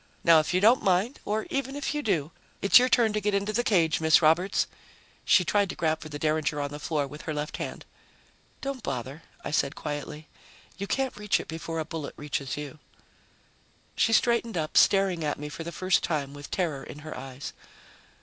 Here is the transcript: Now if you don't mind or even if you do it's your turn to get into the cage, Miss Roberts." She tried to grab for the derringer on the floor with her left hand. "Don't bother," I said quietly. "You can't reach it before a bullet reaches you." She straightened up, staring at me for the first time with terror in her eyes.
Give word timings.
Now 0.23 0.39
if 0.39 0.51
you 0.51 0.59
don't 0.59 0.81
mind 0.81 1.19
or 1.25 1.45
even 1.51 1.75
if 1.75 1.93
you 1.93 2.01
do 2.01 2.31
it's 2.59 2.79
your 2.79 2.89
turn 2.89 3.13
to 3.13 3.21
get 3.21 3.35
into 3.35 3.53
the 3.53 3.63
cage, 3.63 4.01
Miss 4.01 4.19
Roberts." 4.19 4.65
She 5.25 5.45
tried 5.45 5.69
to 5.69 5.75
grab 5.75 6.01
for 6.01 6.09
the 6.09 6.17
derringer 6.17 6.59
on 6.59 6.71
the 6.71 6.79
floor 6.79 7.05
with 7.05 7.21
her 7.29 7.35
left 7.35 7.57
hand. 7.57 7.85
"Don't 8.61 8.81
bother," 8.81 9.21
I 9.45 9.51
said 9.51 9.75
quietly. 9.75 10.27
"You 10.75 10.87
can't 10.87 11.15
reach 11.17 11.39
it 11.39 11.47
before 11.47 11.77
a 11.77 11.85
bullet 11.85 12.15
reaches 12.17 12.57
you." 12.57 12.79
She 13.95 14.11
straightened 14.11 14.57
up, 14.57 14.75
staring 14.75 15.23
at 15.23 15.37
me 15.37 15.49
for 15.49 15.63
the 15.63 15.71
first 15.71 16.03
time 16.03 16.33
with 16.33 16.49
terror 16.49 16.83
in 16.83 16.99
her 17.05 17.15
eyes. 17.15 17.53